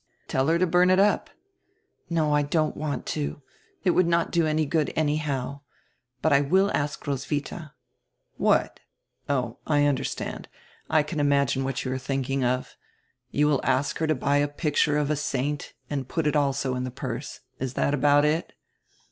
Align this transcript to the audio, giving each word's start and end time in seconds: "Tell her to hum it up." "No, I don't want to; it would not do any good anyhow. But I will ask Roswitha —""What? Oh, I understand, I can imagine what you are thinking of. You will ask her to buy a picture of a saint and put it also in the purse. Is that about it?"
"Tell 0.27 0.47
her 0.47 0.57
to 0.57 0.65
hum 0.67 0.89
it 0.89 0.97
up." 0.97 1.29
"No, 2.09 2.33
I 2.33 2.41
don't 2.41 2.75
want 2.75 3.05
to; 3.13 3.43
it 3.83 3.91
would 3.91 4.07
not 4.07 4.31
do 4.31 4.47
any 4.47 4.65
good 4.65 4.91
anyhow. 4.95 5.61
But 6.23 6.33
I 6.33 6.41
will 6.41 6.71
ask 6.73 7.05
Roswitha 7.05 7.73
—""What? 8.47 8.79
Oh, 9.29 9.59
I 9.67 9.85
understand, 9.85 10.47
I 10.89 11.03
can 11.03 11.19
imagine 11.19 11.63
what 11.63 11.85
you 11.85 11.91
are 11.93 11.99
thinking 11.99 12.43
of. 12.43 12.75
You 13.29 13.45
will 13.45 13.61
ask 13.63 13.99
her 13.99 14.07
to 14.07 14.15
buy 14.15 14.37
a 14.37 14.47
picture 14.47 14.97
of 14.97 15.11
a 15.11 15.15
saint 15.15 15.73
and 15.87 16.07
put 16.09 16.25
it 16.25 16.35
also 16.35 16.73
in 16.73 16.83
the 16.83 16.89
purse. 16.89 17.41
Is 17.59 17.75
that 17.75 17.93
about 17.93 18.25
it?" 18.25 18.53